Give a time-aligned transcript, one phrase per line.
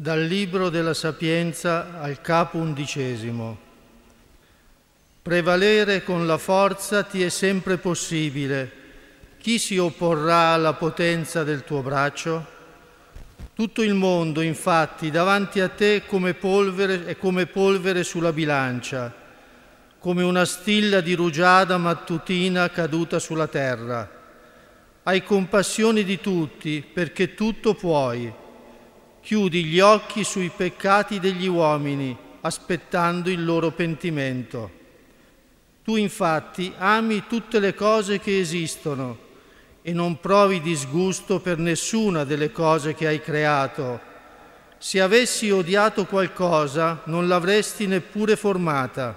[0.00, 3.58] Dal Libro della Sapienza al capo undicesimo.
[5.20, 8.70] Prevalere con la forza ti è sempre possibile.
[9.40, 12.46] Chi si opporrà alla potenza del tuo braccio?
[13.52, 19.12] Tutto il mondo, infatti, davanti a te come polvere, è come polvere sulla bilancia,
[19.98, 24.08] come una stilla di rugiada mattutina caduta sulla terra.
[25.02, 28.46] Hai compassione di tutti, perché tutto puoi
[29.28, 34.70] chiudi gli occhi sui peccati degli uomini, aspettando il loro pentimento.
[35.84, 39.18] Tu infatti ami tutte le cose che esistono
[39.82, 44.00] e non provi disgusto per nessuna delle cose che hai creato.
[44.78, 49.14] Se avessi odiato qualcosa, non l'avresti neppure formata.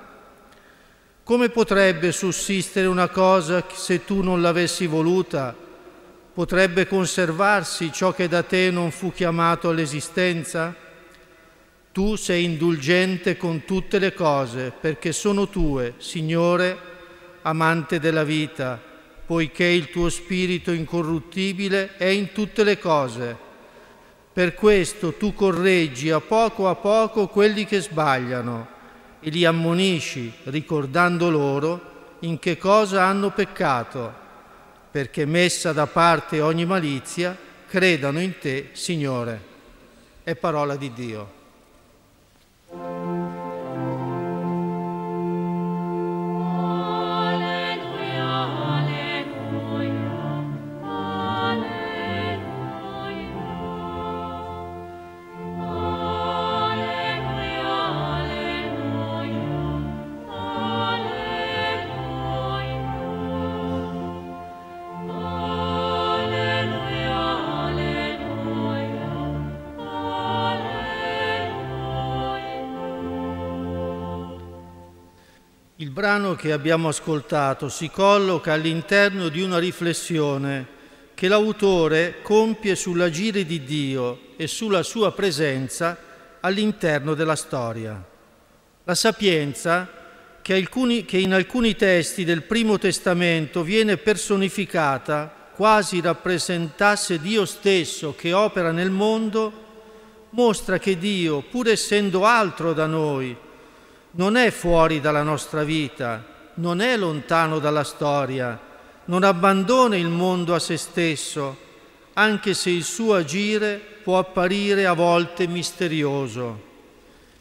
[1.24, 5.56] Come potrebbe sussistere una cosa se tu non l'avessi voluta?
[6.34, 10.74] Potrebbe conservarsi ciò che da te non fu chiamato all'esistenza?
[11.92, 16.78] Tu sei indulgente con tutte le cose, perché sono tue, Signore,
[17.42, 18.80] amante della vita,
[19.26, 23.38] poiché il tuo spirito incorruttibile è in tutte le cose.
[24.32, 28.68] Per questo tu correggi a poco a poco quelli che sbagliano
[29.20, 34.21] e li ammonisci, ricordando loro in che cosa hanno peccato
[34.92, 39.50] perché messa da parte ogni malizia, credano in te, Signore.
[40.24, 43.01] È parola di Dio.
[75.92, 80.66] Il brano che abbiamo ascoltato si colloca all'interno di una riflessione
[81.14, 85.98] che l'autore compie sull'agire di Dio e sulla sua presenza
[86.40, 88.02] all'interno della storia.
[88.86, 89.86] La sapienza,
[90.42, 98.16] che, alcuni, che in alcuni testi del Primo Testamento viene personificata quasi rappresentasse Dio stesso
[98.16, 99.52] che opera nel mondo,
[100.30, 103.36] mostra che Dio, pur essendo altro da noi,
[104.12, 106.24] non è fuori dalla nostra vita,
[106.56, 108.60] non è lontano dalla storia,
[109.06, 111.58] non abbandona il mondo a se stesso,
[112.14, 116.70] anche se il suo agire può apparire a volte misterioso.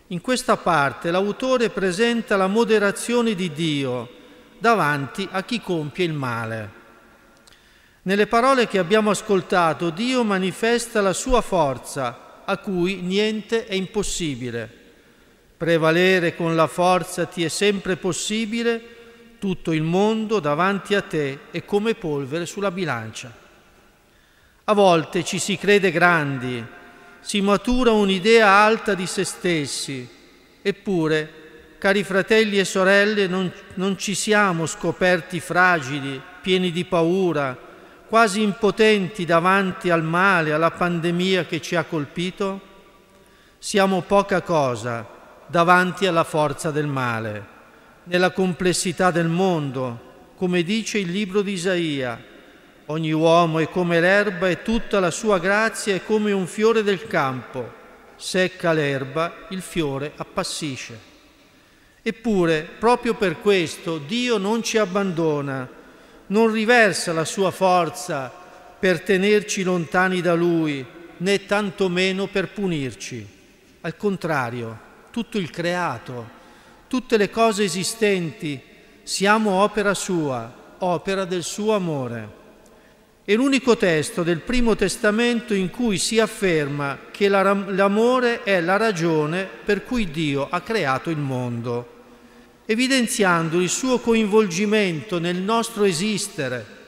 [0.08, 4.08] In questa parte l'autore presenta la moderazione di Dio
[4.58, 6.78] davanti a chi compie il male.
[8.02, 14.79] Nelle parole che abbiamo ascoltato Dio manifesta la sua forza a cui niente è impossibile.
[15.60, 18.80] Prevalere con la forza ti è sempre possibile,
[19.38, 23.30] tutto il mondo davanti a te è come polvere sulla bilancia.
[24.64, 26.64] A volte ci si crede grandi,
[27.20, 30.08] si matura un'idea alta di se stessi,
[30.62, 31.32] eppure,
[31.76, 37.54] cari fratelli e sorelle, non, non ci siamo scoperti fragili, pieni di paura,
[38.08, 42.60] quasi impotenti davanti al male, alla pandemia che ci ha colpito?
[43.58, 45.18] Siamo poca cosa
[45.50, 47.58] davanti alla forza del male,
[48.04, 52.22] nella complessità del mondo, come dice il libro di Isaia.
[52.86, 57.06] Ogni uomo è come l'erba e tutta la sua grazia è come un fiore del
[57.06, 57.78] campo.
[58.16, 60.98] Secca l'erba, il fiore appassisce.
[62.02, 65.68] Eppure, proprio per questo, Dio non ci abbandona,
[66.28, 68.32] non riversa la sua forza
[68.78, 70.84] per tenerci lontani da Lui,
[71.18, 73.26] né tantomeno per punirci.
[73.82, 76.38] Al contrario, tutto il creato,
[76.86, 78.60] tutte le cose esistenti,
[79.02, 82.38] siamo opera sua, opera del suo amore.
[83.24, 89.48] È l'unico testo del Primo Testamento in cui si afferma che l'amore è la ragione
[89.64, 91.98] per cui Dio ha creato il mondo,
[92.66, 96.78] evidenziando il suo coinvolgimento nel nostro esistere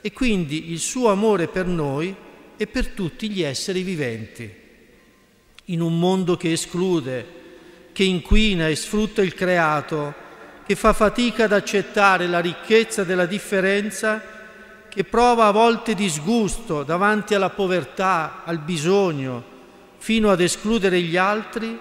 [0.00, 2.14] e quindi il suo amore per noi
[2.56, 4.52] e per tutti gli esseri viventi.
[5.66, 7.36] In un mondo che esclude,
[7.98, 10.14] che inquina e sfrutta il creato,
[10.64, 14.22] che fa fatica ad accettare la ricchezza della differenza,
[14.88, 19.42] che prova a volte disgusto davanti alla povertà, al bisogno,
[19.96, 21.76] fino ad escludere gli altri,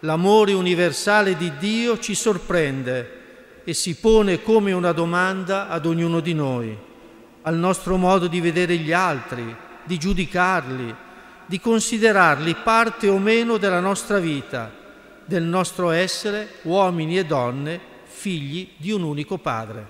[0.00, 6.34] l'amore universale di Dio ci sorprende e si pone come una domanda ad ognuno di
[6.34, 6.76] noi,
[7.42, 9.54] al nostro modo di vedere gli altri,
[9.84, 10.92] di giudicarli,
[11.46, 14.82] di considerarli parte o meno della nostra vita,
[15.26, 19.86] del nostro essere uomini e donne, figli di un unico Padre.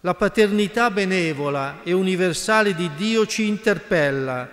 [0.00, 4.48] La paternità benevola e universale di Dio ci interpella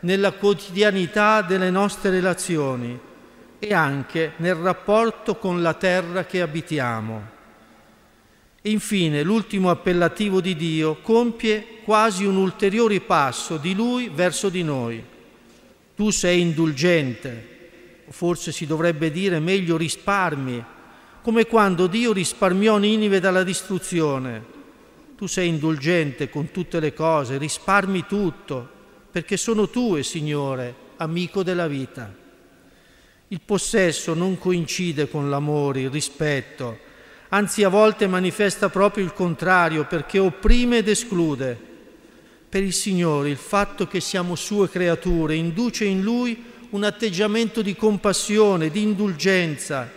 [0.00, 2.98] nella quotidianità delle nostre relazioni
[3.58, 7.32] e anche nel rapporto con la terra che abitiamo.
[8.62, 15.04] Infine l'ultimo appellativo di Dio compie quasi un ulteriore passo di Lui verso di noi.
[15.94, 17.53] Tu sei indulgente,
[18.08, 20.64] forse si dovrebbe dire meglio risparmi,
[21.22, 24.52] come quando Dio risparmiò Ninive dalla distruzione.
[25.16, 28.68] Tu sei indulgente con tutte le cose, risparmi tutto,
[29.10, 32.12] perché sono tue, Signore, amico della vita.
[33.28, 36.78] Il possesso non coincide con l'amore, il rispetto,
[37.30, 41.58] anzi a volte manifesta proprio il contrario perché opprime ed esclude.
[42.48, 47.76] Per il Signore il fatto che siamo sue creature induce in Lui un atteggiamento di
[47.76, 49.88] compassione, di indulgenza,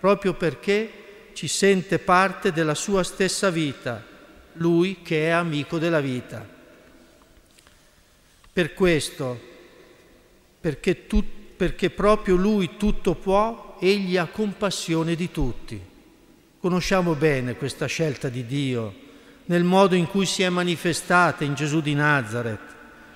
[0.00, 4.04] proprio perché ci sente parte della sua stessa vita,
[4.54, 6.46] Lui che è amico della vita.
[8.52, 9.40] Per questo,
[10.60, 15.80] perché tutti perché proprio Lui tutto può, Egli ha compassione di tutti.
[16.60, 18.94] Conosciamo bene questa scelta di Dio
[19.46, 22.67] nel modo in cui si è manifestata in Gesù di Nazareth,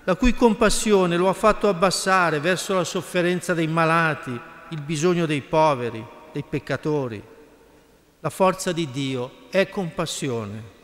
[0.05, 4.39] la cui compassione lo ha fatto abbassare verso la sofferenza dei malati,
[4.71, 7.23] il bisogno dei poveri, dei peccatori.
[8.21, 10.81] La forza di Dio è compassione.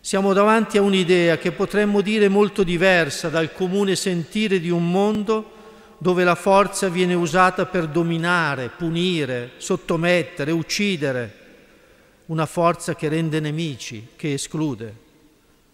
[0.00, 5.56] Siamo davanti a un'idea che potremmo dire molto diversa dal comune sentire di un mondo
[5.98, 11.34] dove la forza viene usata per dominare, punire, sottomettere, uccidere,
[12.26, 15.06] una forza che rende nemici, che esclude.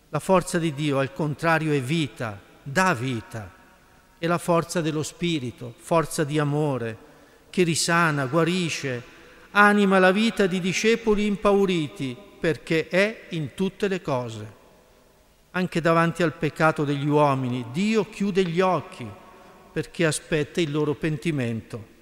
[0.08, 3.52] La forza di Dio, al contrario, è vita, dà vita,
[4.18, 6.96] è la forza dello Spirito, forza di amore,
[7.50, 9.02] che risana, guarisce,
[9.52, 14.62] anima la vita di discepoli impauriti, perché è in tutte le cose.
[15.52, 19.08] Anche davanti al peccato degli uomini, Dio chiude gli occhi
[19.74, 21.92] perché aspetta il loro pentimento.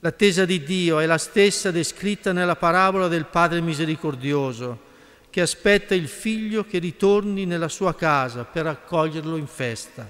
[0.00, 4.88] L'attesa di Dio è la stessa descritta nella parabola del Padre misericordioso,
[5.30, 10.08] che aspetta il figlio che ritorni nella sua casa per accoglierlo in festa.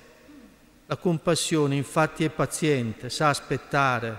[0.86, 4.18] La compassione infatti è paziente, sa aspettare,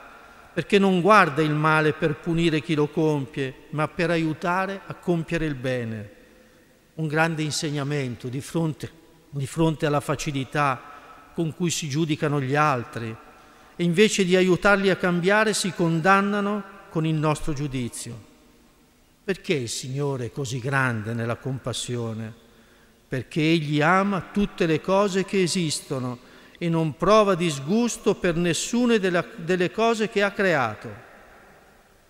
[0.53, 5.45] perché non guarda il male per punire chi lo compie, ma per aiutare a compiere
[5.45, 6.09] il bene.
[6.95, 8.89] Un grande insegnamento di fronte,
[9.29, 10.81] di fronte alla facilità
[11.33, 13.15] con cui si giudicano gli altri
[13.75, 18.29] e invece di aiutarli a cambiare si condannano con il nostro giudizio.
[19.23, 22.33] Perché il Signore è così grande nella compassione?
[23.07, 26.19] Perché Egli ama tutte le cose che esistono
[26.57, 31.09] e non prova disgusto per nessuna delle cose che ha creato.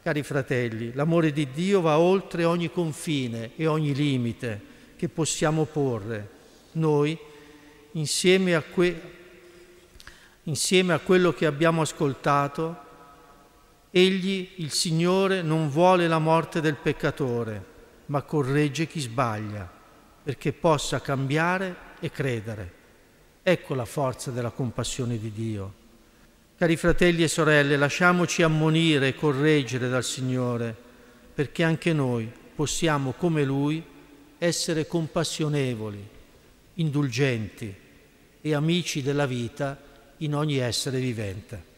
[0.02, 4.62] Cari fratelli, l'amore di Dio va oltre ogni confine e ogni limite
[4.96, 6.30] che possiamo porre.
[6.74, 7.18] Noi
[7.94, 9.02] insieme a, que-
[10.44, 12.90] insieme a quello che abbiamo ascoltato,
[13.92, 17.66] Egli, il Signore, non vuole la morte del peccatore,
[18.06, 19.70] ma corregge chi sbaglia,
[20.24, 22.74] perché possa cambiare e credere.
[23.44, 25.74] Ecco la forza della compassione di Dio.
[26.58, 30.74] Cari fratelli e sorelle, lasciamoci ammonire e correggere dal Signore,
[31.34, 33.84] perché anche noi possiamo, come Lui,
[34.38, 36.08] essere compassionevoli
[36.76, 37.76] indulgenti
[38.40, 39.78] e amici della vita
[40.18, 41.71] in ogni essere vivente.